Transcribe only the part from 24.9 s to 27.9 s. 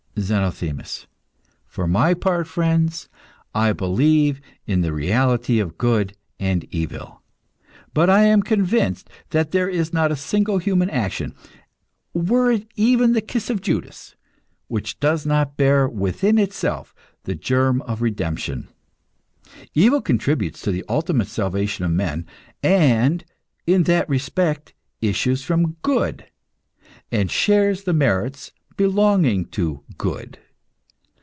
issues from Good, and shares